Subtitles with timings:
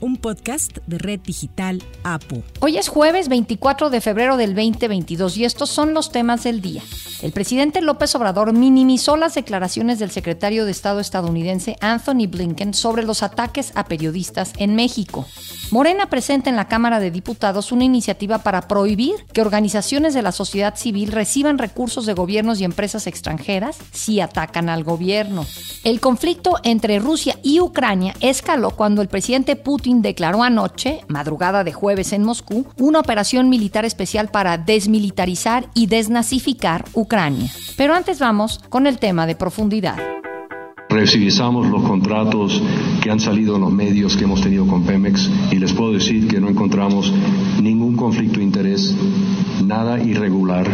[0.00, 2.42] un podcast de Red Digital APO.
[2.60, 6.82] Hoy es jueves 24 de febrero del 2022 y estos son los temas del día.
[7.22, 13.02] El presidente López Obrador minimizó las declaraciones del secretario de Estado estadounidense Anthony Blinken sobre
[13.02, 15.26] los ataques a periodistas en México.
[15.70, 20.32] Morena presenta en la Cámara de Diputados una iniciativa para prohibir que organizaciones de la
[20.32, 25.46] sociedad civil reciban recursos de gobiernos y empresas extranjeras si atacan al gobierno.
[25.84, 31.72] El conflicto entre Rusia y Ucrania escaló cuando el presidente Putin declaró anoche, madrugada de
[31.72, 37.50] jueves en Moscú, una operación militar especial para desmilitarizar y desnazificar Ucrania.
[37.76, 39.98] Pero antes vamos con el tema de profundidad.
[40.88, 42.60] Revisamos los contratos
[43.00, 46.26] que han salido en los medios que hemos tenido con Pemex y les puedo decir
[46.26, 47.12] que no encontramos
[47.60, 48.94] ningún conflicto de interés,
[49.64, 50.66] nada irregular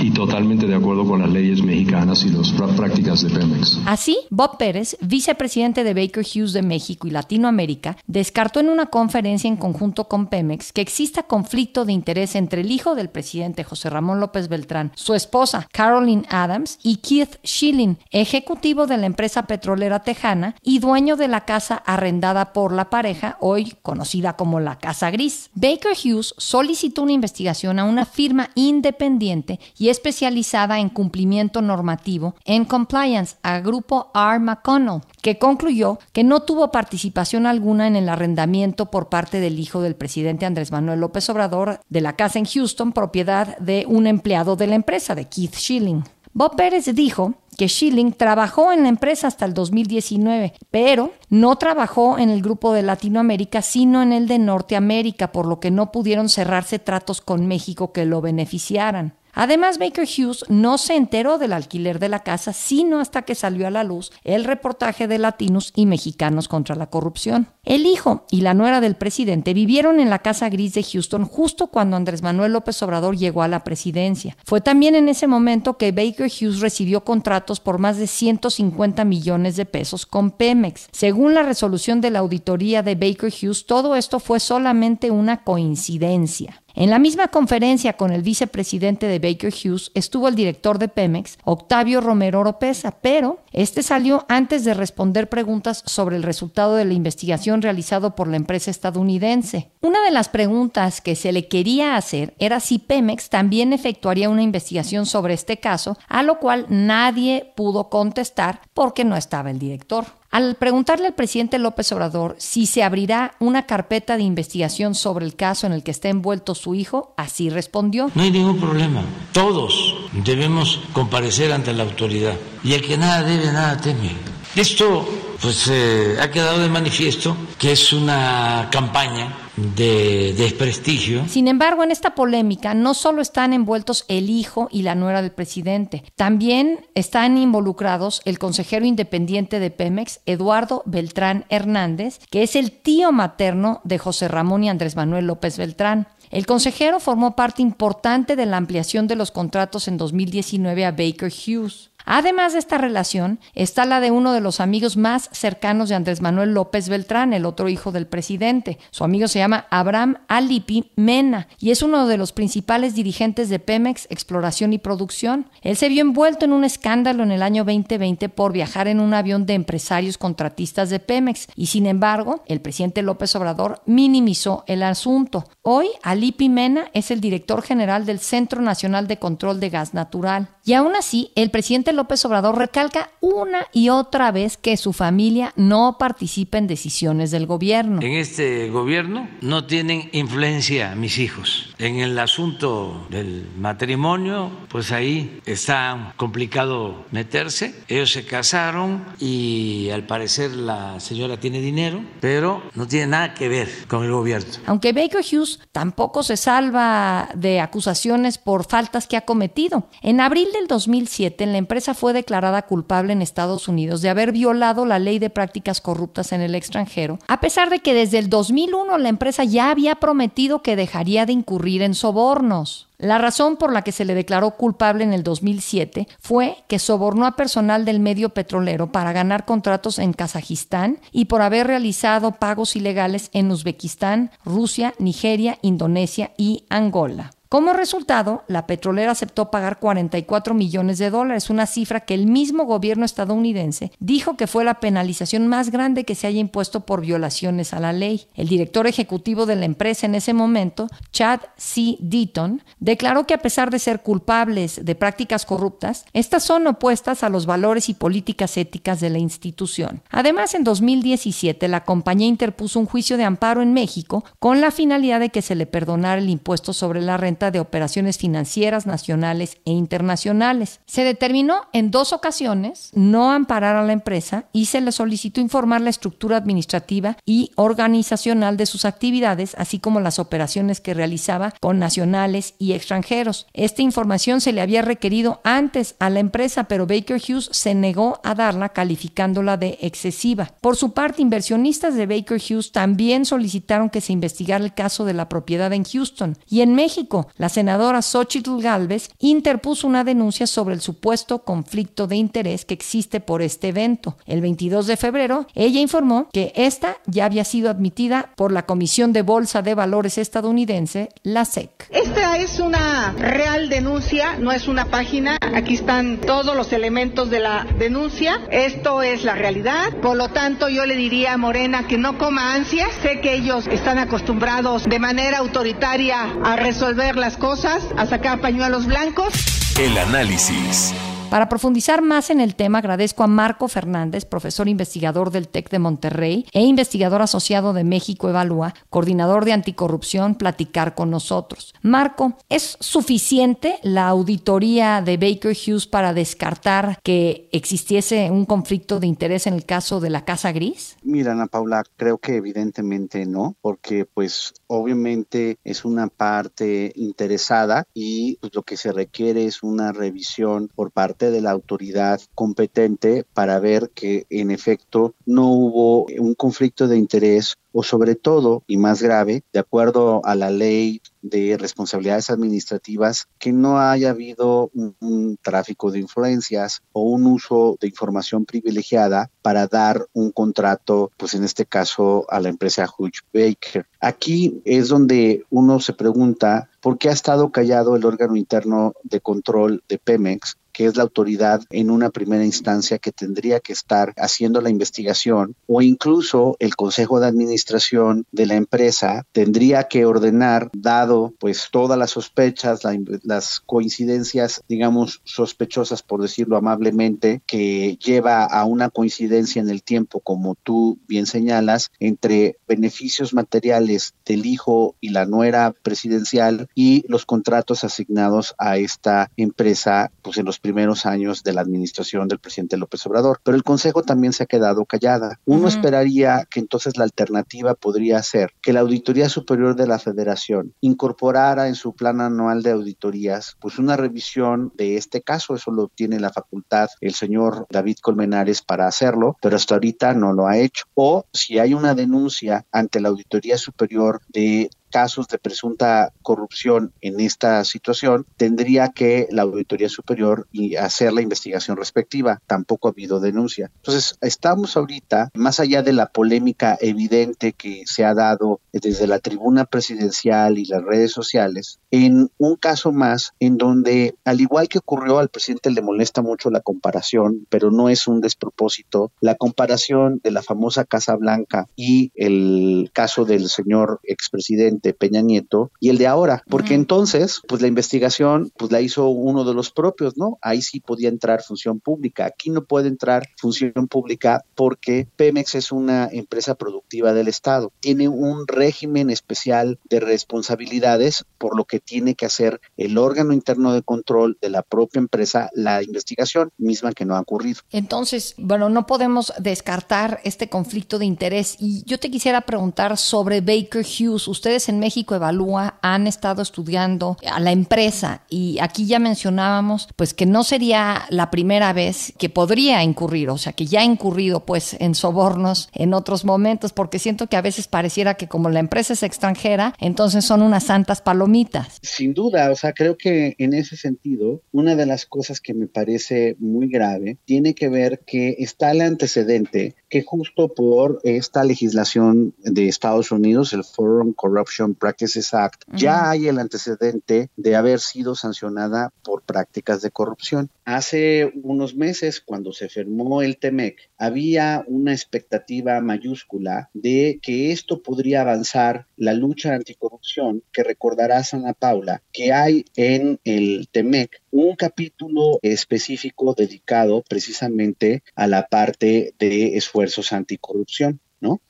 [0.00, 3.80] y totalmente de acuerdo con las leyes mexicanas y las prácticas de Pemex.
[3.86, 9.48] Así, Bob Pérez, vicepresidente de Baker Hughes de México y Latinoamérica, descartó en una conferencia
[9.48, 13.90] en conjunto con Pemex que exista conflicto de interés entre el hijo del presidente José
[13.90, 20.00] Ramón López Beltrán, su esposa Caroline Adams y Keith Schilling, ejecutivo de la empresa petrolera
[20.00, 25.10] tejana y dueño de la casa arrendada por la pareja, hoy conocida como la Casa
[25.10, 25.50] Gris.
[25.54, 32.64] Baker Hughes solicitó una investigación a una firma independiente y especializada en cumplimiento normativo en
[32.64, 34.38] compliance a grupo R.
[34.38, 39.80] McConnell, que concluyó que no tuvo participación alguna en el arrendamiento por parte del hijo
[39.80, 44.56] del presidente Andrés Manuel López Obrador de la casa en Houston, propiedad de un empleado
[44.56, 46.04] de la empresa, de Keith Schilling.
[46.36, 52.18] Bob Pérez dijo que Schilling trabajó en la empresa hasta el 2019, pero no trabajó
[52.18, 56.28] en el grupo de Latinoamérica, sino en el de Norteamérica, por lo que no pudieron
[56.28, 59.14] cerrarse tratos con México que lo beneficiaran.
[59.34, 63.66] Además, Baker Hughes no se enteró del alquiler de la casa, sino hasta que salió
[63.66, 67.53] a la luz el reportaje de latinos y mexicanos contra la corrupción.
[67.64, 71.68] El hijo y la nuera del presidente vivieron en la Casa Gris de Houston justo
[71.68, 74.36] cuando Andrés Manuel López Obrador llegó a la presidencia.
[74.44, 79.56] Fue también en ese momento que Baker Hughes recibió contratos por más de 150 millones
[79.56, 80.88] de pesos con Pemex.
[80.92, 86.60] Según la resolución de la auditoría de Baker Hughes, todo esto fue solamente una coincidencia.
[86.76, 91.38] En la misma conferencia con el vicepresidente de Baker Hughes estuvo el director de Pemex,
[91.44, 96.94] Octavio Romero Oropesa, pero este salió antes de responder preguntas sobre el resultado de la
[96.94, 99.70] investigación realizado por la empresa estadounidense.
[99.80, 104.42] Una de las preguntas que se le quería hacer era si Pemex también efectuaría una
[104.42, 110.06] investigación sobre este caso, a lo cual nadie pudo contestar porque no estaba el director.
[110.34, 115.36] Al preguntarle al presidente López Obrador si se abrirá una carpeta de investigación sobre el
[115.36, 118.10] caso en el que está envuelto su hijo, así respondió.
[118.16, 119.04] No hay ningún problema.
[119.32, 119.94] Todos
[120.24, 122.34] debemos comparecer ante la autoridad.
[122.64, 124.10] Y el que nada debe, nada teme.
[124.56, 125.06] Esto
[125.40, 131.26] pues eh, ha quedado de manifiesto que es una campaña de desprestigio.
[131.28, 135.30] Sin embargo, en esta polémica no solo están envueltos el hijo y la nuera del
[135.30, 142.72] presidente, también están involucrados el consejero independiente de Pemex, Eduardo Beltrán Hernández, que es el
[142.72, 146.08] tío materno de José Ramón y Andrés Manuel López Beltrán.
[146.30, 151.30] El consejero formó parte importante de la ampliación de los contratos en 2019 a Baker
[151.30, 151.90] Hughes.
[152.04, 156.20] Además de esta relación, está la de uno de los amigos más cercanos de Andrés
[156.20, 158.78] Manuel López Beltrán, el otro hijo del presidente.
[158.90, 163.58] Su amigo se llama Abraham Alipi Mena y es uno de los principales dirigentes de
[163.58, 165.46] Pemex Exploración y Producción.
[165.62, 169.14] Él se vio envuelto en un escándalo en el año 2020 por viajar en un
[169.14, 174.82] avión de empresarios contratistas de Pemex y sin embargo, el presidente López Obrador minimizó el
[174.82, 175.44] asunto.
[175.62, 180.53] Hoy, Alipi Mena es el director general del Centro Nacional de Control de Gas Natural.
[180.66, 185.52] Y aún así, el presidente López Obrador recalca una y otra vez que su familia
[185.56, 188.00] no participa en decisiones del gobierno.
[188.00, 191.74] En este gobierno no tienen influencia mis hijos.
[191.78, 197.74] En el asunto del matrimonio, pues ahí está complicado meterse.
[197.88, 203.48] Ellos se casaron y al parecer la señora tiene dinero, pero no tiene nada que
[203.48, 204.48] ver con el gobierno.
[204.64, 209.88] Aunque Baker Hughes tampoco se salva de acusaciones por faltas que ha cometido.
[210.00, 214.86] En abril del 2007, la empresa fue declarada culpable en Estados Unidos de haber violado
[214.86, 218.96] la ley de prácticas corruptas en el extranjero, a pesar de que desde el 2001
[218.96, 222.88] la empresa ya había prometido que dejaría de incurrir en sobornos.
[222.96, 227.26] La razón por la que se le declaró culpable en el 2007 fue que sobornó
[227.26, 232.76] a personal del medio petrolero para ganar contratos en Kazajistán y por haber realizado pagos
[232.76, 237.32] ilegales en Uzbekistán, Rusia, Nigeria, Indonesia y Angola.
[237.54, 242.64] Como resultado, la petrolera aceptó pagar 44 millones de dólares, una cifra que el mismo
[242.64, 247.72] gobierno estadounidense dijo que fue la penalización más grande que se haya impuesto por violaciones
[247.72, 248.26] a la ley.
[248.34, 251.96] El director ejecutivo de la empresa en ese momento, Chad C.
[252.00, 257.28] Deaton, declaró que a pesar de ser culpables de prácticas corruptas, estas son opuestas a
[257.28, 260.02] los valores y políticas éticas de la institución.
[260.10, 265.20] Además, en 2017, la compañía interpuso un juicio de amparo en México con la finalidad
[265.20, 269.72] de que se le perdonara el impuesto sobre la renta de operaciones financieras nacionales e
[269.72, 270.80] internacionales.
[270.86, 275.80] Se determinó en dos ocasiones no amparar a la empresa y se le solicitó informar
[275.80, 281.78] la estructura administrativa y organizacional de sus actividades, así como las operaciones que realizaba con
[281.78, 283.46] nacionales y extranjeros.
[283.52, 288.20] Esta información se le había requerido antes a la empresa, pero Baker Hughes se negó
[288.24, 290.52] a darla calificándola de excesiva.
[290.60, 295.14] Por su parte, inversionistas de Baker Hughes también solicitaron que se investigara el caso de
[295.14, 296.36] la propiedad en Houston.
[296.48, 302.16] Y en México, la senadora Xochitl Galvez interpuso una denuncia sobre el supuesto conflicto de
[302.16, 304.16] interés que existe por este evento.
[304.26, 309.12] El 22 de febrero, ella informó que esta ya había sido admitida por la Comisión
[309.12, 311.88] de Bolsa de Valores estadounidense, la SEC.
[311.90, 315.38] Esta es una real denuncia, no es una página.
[315.40, 318.40] Aquí están todos los elementos de la denuncia.
[318.50, 319.92] Esto es la realidad.
[320.00, 322.90] Por lo tanto, yo le diría a Morena que no coma ansias.
[323.02, 328.86] Sé que ellos están acostumbrados de manera autoritaria a resolver las cosas, a sacar pañuelos
[328.86, 329.32] blancos.
[329.78, 330.94] El análisis.
[331.34, 335.80] Para profundizar más en el tema, agradezco a Marco Fernández, profesor investigador del TEC de
[335.80, 341.74] Monterrey e investigador asociado de México Evalúa, coordinador de anticorrupción, platicar con nosotros.
[341.82, 349.08] Marco, ¿es suficiente la auditoría de Baker Hughes para descartar que existiese un conflicto de
[349.08, 350.96] interés en el caso de la Casa Gris?
[351.02, 358.36] Mira, Ana Paula, creo que evidentemente no, porque pues obviamente es una parte interesada y
[358.36, 363.60] pues, lo que se requiere es una revisión por parte de la autoridad competente para
[363.60, 369.02] ver que en efecto no hubo un conflicto de interés o sobre todo, y más
[369.02, 375.90] grave, de acuerdo a la ley de responsabilidades administrativas, que no haya habido un, tráfico
[375.90, 381.66] de influencias o un uso de información privilegiada para dar un contrato, pues en este
[381.66, 383.86] caso a la empresa Hugh Baker.
[384.00, 389.20] Aquí es donde uno se pregunta por qué ha estado callado el órgano interno de
[389.20, 394.12] control de Pemex que es la autoridad en una primera instancia que tendría que estar
[394.16, 400.70] haciendo la investigación o incluso el Consejo de Administración de la empresa tendría que ordenar,
[400.74, 402.80] dado pues todas las sospechas,
[403.22, 410.20] las coincidencias, digamos, sospechosas, por decirlo amablemente, que lleva a una coincidencia en el tiempo,
[410.20, 417.26] como tú bien señalas, entre beneficios materiales del hijo y la nuera presidencial y los
[417.26, 422.78] contratos asignados a esta empresa pues en los primeros años de la administración del presidente
[422.78, 423.38] López Obrador.
[423.44, 425.38] Pero el Consejo también se ha quedado callada.
[425.44, 430.72] Uno esperaría que entonces la alternativa podría ser que la Auditoría Superior de la Federación
[430.80, 435.54] incorporara en su plan anual de auditorías pues una revisión de este caso.
[435.54, 440.32] Eso lo tiene la facultad el señor David Colmenares para hacerlo, pero hasta ahorita no
[440.32, 440.84] lo ha hecho.
[440.94, 447.18] O si hay una denuncia ante la Auditoría Superior de casos de presunta corrupción en
[447.18, 450.46] esta situación, tendría que la Auditoría Superior
[450.80, 452.40] hacer la investigación respectiva.
[452.46, 453.72] Tampoco ha habido denuncia.
[453.74, 459.18] Entonces, estamos ahorita, más allá de la polémica evidente que se ha dado desde la
[459.18, 464.78] tribuna presidencial y las redes sociales, en un caso más en donde, al igual que
[464.78, 470.20] ocurrió al presidente, le molesta mucho la comparación, pero no es un despropósito, la comparación
[470.22, 475.98] de la famosa Casa Blanca y el caso del señor expresidente Peña Nieto y el
[475.98, 480.38] de ahora, porque entonces, pues la investigación, pues la hizo uno de los propios, ¿no?
[480.42, 482.26] Ahí sí podía entrar función pública.
[482.26, 487.72] Aquí no puede entrar función pública porque Pemex es una empresa productiva del Estado.
[487.80, 493.72] Tiene un régimen especial de responsabilidades, por lo que tiene que hacer el órgano interno
[493.72, 497.60] de control de la propia empresa la investigación misma que no ha ocurrido.
[497.70, 502.96] Entonces, bueno, no podemos descartar este conflicto de interés y yo te quisiera preguntar preguntar
[502.96, 504.26] sobre Baker Hughes.
[504.26, 510.14] Ustedes en México Evalúa han estado estudiando a la empresa y aquí ya mencionábamos pues
[510.14, 514.44] que no sería la primera vez que podría incurrir, o sea, que ya ha incurrido
[514.44, 518.60] pues en sobornos en otros momentos, porque siento que a veces pareciera que como la
[518.60, 521.78] empresa es extranjera, entonces son unas santas palomitas.
[521.82, 525.66] Sin duda, o sea, creo que en ese sentido, una de las cosas que me
[525.66, 532.34] parece muy grave tiene que ver que está el antecedente que justo por esta legislación
[532.38, 538.14] de Estados Unidos, el Foreign Corruption Practices Act, ya hay el antecedente de haber sido
[538.14, 540.50] sancionada por prácticas de corrupción.
[540.64, 547.82] Hace unos meses, cuando se firmó el TEMEC, había una expectativa mayúscula de que esto
[547.82, 554.56] podría avanzar la lucha anticorrupción, que recordarás, Ana Paula, que hay en el TEMEC un
[554.56, 561.00] capítulo específico dedicado precisamente a la parte de esfuerzos anticorrupción.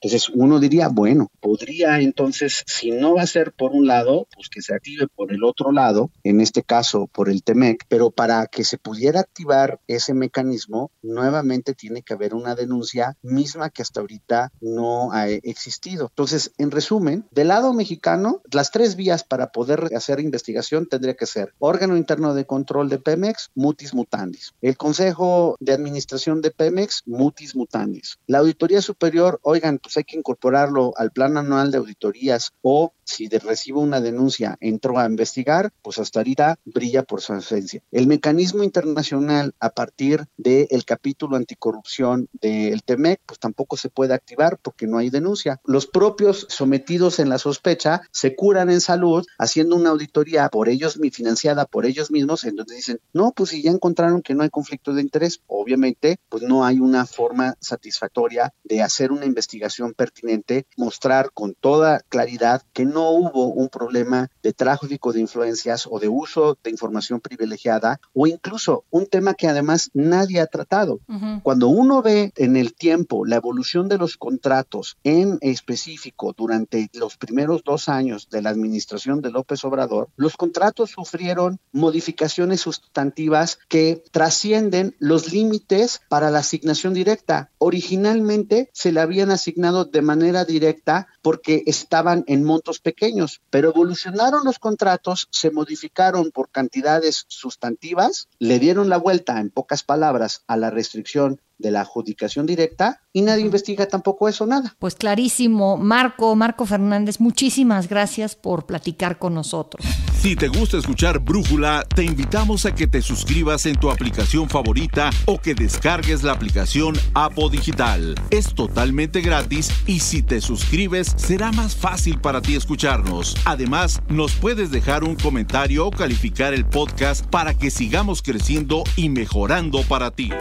[0.01, 4.49] Entonces uno diría, bueno, podría entonces, si no va a ser por un lado, pues
[4.49, 8.47] que se active por el otro lado, en este caso por el TEMEC, pero para
[8.47, 14.01] que se pudiera activar ese mecanismo, nuevamente tiene que haber una denuncia misma que hasta
[14.01, 16.07] ahorita no ha existido.
[16.09, 21.25] Entonces, en resumen, del lado mexicano, las tres vías para poder hacer investigación tendría que
[21.25, 24.53] ser órgano interno de control de Pemex, mutis mutandis.
[24.61, 28.17] El Consejo de Administración de Pemex, mutis mutandis.
[28.27, 33.29] La Auditoría Superior, oiga, pues hay que incorporarlo al plan anual de auditorías o si
[33.29, 37.81] recibe una denuncia entró a investigar, pues hasta ahorita brilla por su ausencia.
[37.91, 44.57] El mecanismo internacional a partir del capítulo anticorrupción del TEMEC, pues tampoco se puede activar
[44.57, 45.61] porque no hay denuncia.
[45.65, 50.99] Los propios sometidos en la sospecha se curan en salud haciendo una auditoría por ellos,
[51.11, 54.49] financiada por ellos mismos, en donde dicen, no, pues si ya encontraron que no hay
[54.49, 60.65] conflicto de interés, obviamente, pues no hay una forma satisfactoria de hacer una investigación pertinente,
[60.77, 66.07] mostrar con toda claridad que no hubo un problema de tráfico de influencias o de
[66.07, 70.99] uso de información privilegiada o incluso un tema que además nadie ha tratado.
[71.43, 77.17] Cuando uno ve en el tiempo la evolución de los contratos en específico durante los
[77.17, 84.03] primeros dos años de la administración de López Obrador, los contratos sufrieron modificaciones sustantivas que
[84.11, 87.49] trascienden los límites para la asignación directa.
[87.57, 94.45] Originalmente se le habían asignado de manera directa porque estaban en montos pequeños, pero evolucionaron
[94.45, 100.55] los contratos, se modificaron por cantidades sustantivas, le dieron la vuelta, en pocas palabras, a
[100.55, 104.75] la restricción de la adjudicación directa y nadie investiga tampoco eso, nada.
[104.79, 109.85] Pues clarísimo, Marco, Marco Fernández, muchísimas gracias por platicar con nosotros.
[110.19, 115.11] Si te gusta escuchar Brújula, te invitamos a que te suscribas en tu aplicación favorita
[115.25, 118.15] o que descargues la aplicación Apo Digital.
[118.31, 123.35] Es totalmente gratis y si te suscribes será más fácil para ti escucharnos.
[123.45, 129.09] Además, nos puedes dejar un comentario o calificar el podcast para que sigamos creciendo y
[129.09, 130.31] mejorando para ti.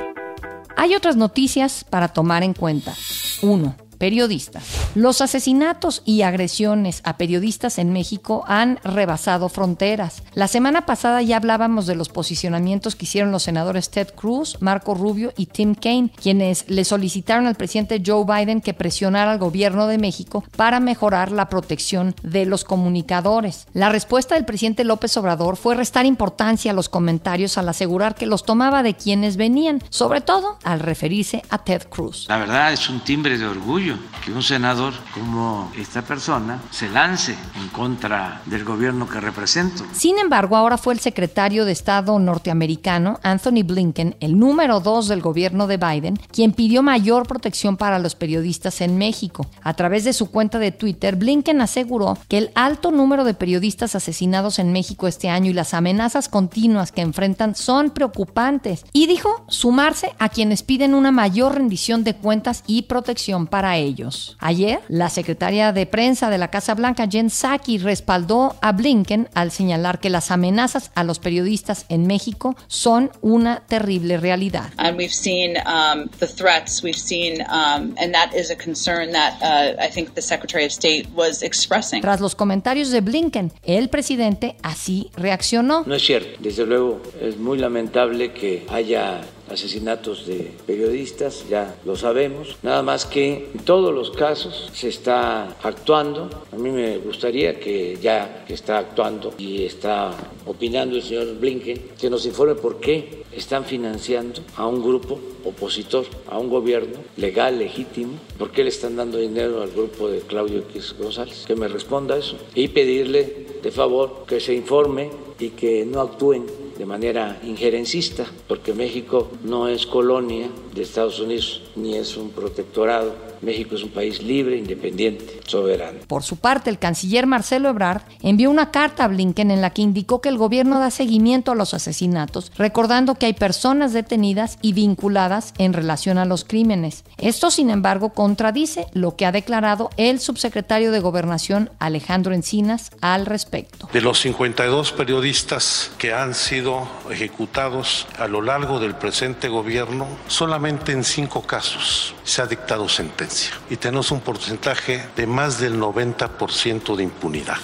[0.84, 2.94] Hay otras noticias para tomar en cuenta.
[3.40, 4.64] 1 periodistas.
[4.94, 10.22] Los asesinatos y agresiones a periodistas en México han rebasado fronteras.
[10.34, 14.94] La semana pasada ya hablábamos de los posicionamientos que hicieron los senadores Ted Cruz, Marco
[14.94, 19.86] Rubio y Tim Kaine, quienes le solicitaron al presidente Joe Biden que presionara al gobierno
[19.86, 23.66] de México para mejorar la protección de los comunicadores.
[23.72, 28.26] La respuesta del presidente López Obrador fue restar importancia a los comentarios al asegurar que
[28.26, 32.26] los tomaba de quienes venían, sobre todo al referirse a Ted Cruz.
[32.28, 33.83] La verdad es un timbre de orgullo
[34.24, 39.84] que un senador como esta persona se lance en contra del gobierno que represento.
[39.92, 45.20] Sin embargo, ahora fue el secretario de Estado norteamericano, Anthony Blinken, el número dos del
[45.20, 49.46] gobierno de Biden, quien pidió mayor protección para los periodistas en México.
[49.62, 53.94] A través de su cuenta de Twitter, Blinken aseguró que el alto número de periodistas
[53.94, 59.44] asesinados en México este año y las amenazas continuas que enfrentan son preocupantes y dijo
[59.48, 64.36] sumarse a quienes piden una mayor rendición de cuentas y protección para ellos ellos.
[64.40, 69.50] Ayer, la secretaria de prensa de la Casa Blanca, Jen Psaki, respaldó a Blinken al
[69.50, 74.70] señalar que las amenazas a los periodistas en México son una terrible realidad.
[74.76, 79.34] And we've seen um, the threats, we've seen, um, and that is a concern that
[79.40, 82.00] uh, I think the Secretary of State was expressing.
[82.00, 85.84] Tras los comentarios de Blinken, el presidente así reaccionó.
[85.86, 89.20] No es cierto, desde luego es muy lamentable que haya
[89.50, 92.56] asesinatos de periodistas, ya lo sabemos.
[92.62, 96.30] Nada más que en todos los casos se está actuando.
[96.52, 100.12] A mí me gustaría que ya que está actuando y está
[100.46, 106.06] opinando el señor Blinken, que nos informe por qué están financiando a un grupo opositor,
[106.28, 110.60] a un gobierno legal, legítimo, por qué le están dando dinero al grupo de Claudio
[110.70, 111.44] X González.
[111.46, 116.46] Que me responda eso y pedirle de favor que se informe y que no actúen
[116.78, 123.14] de manera injerencista, porque México no es colonia de Estados Unidos ni es un protectorado
[123.44, 126.00] México es un país libre, independiente, soberano.
[126.06, 129.82] Por su parte, el canciller Marcelo Ebrard envió una carta a Blinken en la que
[129.82, 134.72] indicó que el gobierno da seguimiento a los asesinatos, recordando que hay personas detenidas y
[134.72, 137.04] vinculadas en relación a los crímenes.
[137.18, 143.26] Esto, sin embargo, contradice lo que ha declarado el subsecretario de Gobernación Alejandro Encinas al
[143.26, 143.88] respecto.
[143.92, 150.92] De los 52 periodistas que han sido ejecutados a lo largo del presente gobierno, solamente
[150.92, 153.33] en cinco casos se ha dictado sentencia
[153.70, 157.58] y tenemos un porcentaje de más del 90% de impunidad.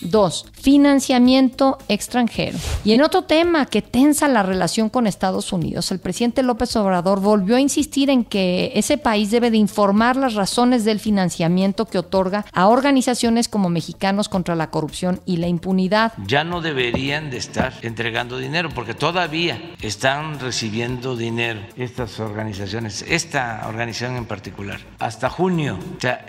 [0.00, 0.46] 2.
[0.60, 2.58] Financiamiento extranjero.
[2.84, 7.20] Y en otro tema que tensa la relación con Estados Unidos, el presidente López Obrador
[7.20, 11.98] volvió a insistir en que ese país debe de informar las razones del financiamiento que
[11.98, 16.14] otorga a organizaciones como Mexicanos contra la Corrupción y la Impunidad.
[16.26, 23.64] Ya no deberían de estar entregando dinero porque todavía están recibiendo dinero estas organizaciones, esta
[23.68, 25.78] organización en particular, hasta junio.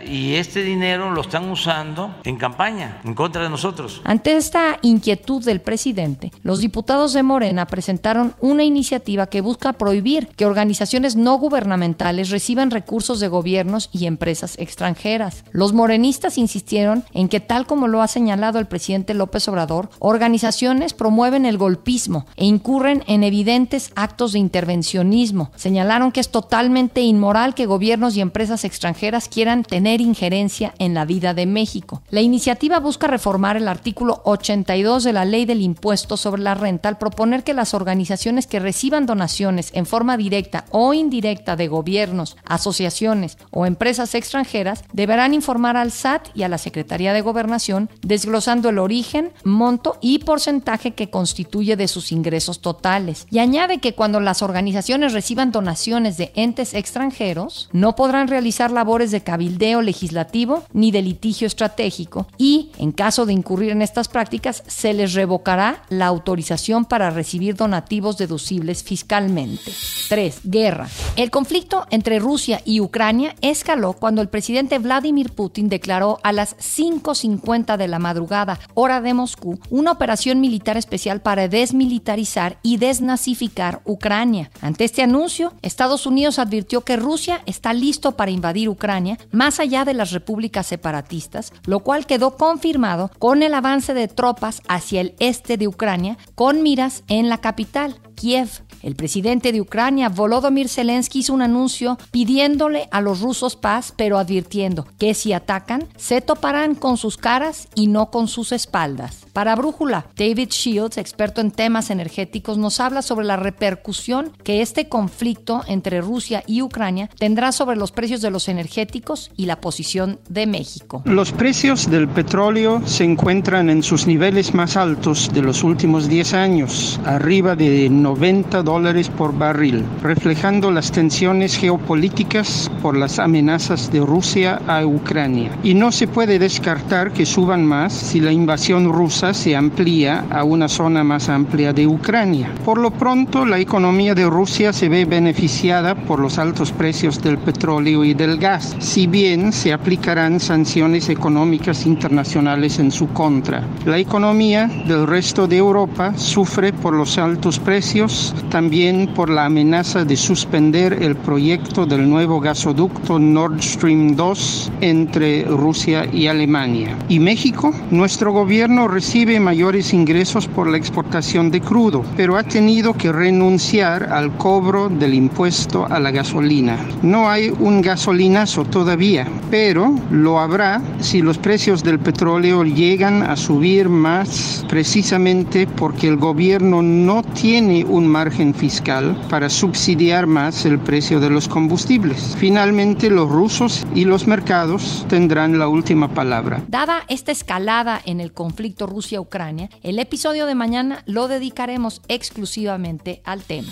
[0.05, 5.43] y este dinero lo están usando en campaña en contra de nosotros ante esta inquietud
[5.45, 11.37] del presidente, los diputados de Morena presentaron una iniciativa que busca prohibir que organizaciones no
[11.37, 15.43] gubernamentales reciban recursos de gobiernos y empresas extranjeras.
[15.51, 20.93] Los morenistas insistieron en que, tal como lo ha señalado el presidente López Obrador, organizaciones
[20.93, 25.51] promueven el golpismo e incurren en evidentes actos de intervencionismo.
[25.55, 31.05] Señalaron que es totalmente inmoral que gobiernos y empresas extranjeras quieran tener injerencia en la
[31.05, 32.01] vida de México.
[32.09, 36.89] La iniciativa busca reformar el artículo 82 de la Ley del Impuesto sobre la Renta
[36.89, 42.37] al proponer que las organizaciones que reciban donaciones en forma directa o indirecta de gobiernos,
[42.45, 48.69] asociaciones o empresas extranjeras deberán informar al SAT y a la Secretaría de Gobernación desglosando
[48.69, 53.27] el origen, monto y porcentaje que constituye de sus ingresos totales.
[53.29, 59.11] Y añade que cuando las organizaciones reciban donaciones de entes extranjeros, no podrán realizar labores
[59.11, 64.63] de cabildeo legislativo ni de litigio estratégico y, en caso de incurrir en estas prácticas,
[64.67, 69.71] se les revocará la autorización para recibir donativos deducibles fiscalmente.
[70.09, 70.41] 3.
[70.43, 70.87] Guerra.
[71.15, 76.55] El conflicto entre Rusia y Ucrania escaló cuando el presidente Vladimir Putin declaró a las
[76.57, 83.81] 5.50 de la madrugada, hora de Moscú, una operación militar especial para desmilitarizar y desnazificar
[83.83, 84.51] Ucrania.
[84.61, 89.85] Ante este anuncio, Estados Unidos advirtió que Rusia está listo para invadir Ucrania más allá
[89.85, 95.15] de las repúblicas separatistas, lo cual quedó confirmado con el avance de tropas hacia el
[95.19, 98.49] este de Ucrania con miras en la capital, Kiev.
[98.83, 104.17] El presidente de Ucrania, Volodymyr Zelensky, hizo un anuncio pidiéndole a los rusos paz, pero
[104.17, 109.25] advirtiendo que si atacan, se toparán con sus caras y no con sus espaldas.
[109.33, 114.89] Para Brújula, David Shields, experto en temas energéticos, nos habla sobre la repercusión que este
[114.89, 120.19] conflicto entre Rusia y Ucrania tendrá sobre los precios de los energéticos y la posición
[120.29, 121.03] de México.
[121.05, 126.33] Los precios del petróleo se encuentran en sus niveles más altos de los últimos 10
[126.33, 133.99] años, arriba de 90 dólares por barril, reflejando las tensiones geopolíticas por las amenazas de
[133.99, 135.51] Rusia a Ucrania.
[135.61, 140.45] Y no se puede descartar que suban más si la invasión rusa se amplía a
[140.45, 142.49] una zona más amplia de Ucrania.
[142.63, 147.37] Por lo pronto, la economía de Rusia se ve beneficiada por los altos precios del
[147.37, 153.67] petróleo y del gas, si bien se aplicarán sanciones económicas internacionales en su contra.
[153.85, 157.59] La economía del resto de Europa sufre por los altos
[157.97, 164.71] precios, también por la amenaza de suspender el proyecto del nuevo gasoducto Nord Stream 2
[164.81, 166.95] entre Rusia y Alemania.
[167.09, 167.73] ¿Y México?
[167.89, 174.03] Nuestro gobierno recibe mayores ingresos por la exportación de crudo, pero ha tenido que renunciar
[174.11, 176.77] al cobro del impuesto a la gasolina.
[177.01, 183.35] No hay un gasolinazo todavía, pero lo habrá si los precios del petróleo llegan a
[183.35, 190.79] subir más precisamente porque el gobierno no tiene un margen fiscal para subsidiar más el
[190.79, 192.35] precio de los combustibles.
[192.37, 196.63] Finalmente, los rusos y los mercados tendrán la última palabra.
[196.67, 203.43] Dada esta escalada en el conflicto Rusia-Ucrania, el episodio de mañana lo dedicaremos exclusivamente al
[203.43, 203.71] tema.